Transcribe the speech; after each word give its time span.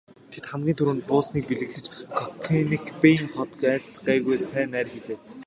Тэд 0.31 0.43
хамгийн 0.49 0.77
түрүүнд 0.77 1.03
буусныг 1.09 1.43
бэлэгшээж 1.47 1.87
Конекбайн 2.45 3.25
хот 3.35 3.51
айл 3.73 3.87
гайгүй 4.07 4.37
сайн 4.49 4.69
найр 4.73 4.87
хийлээ. 4.93 5.17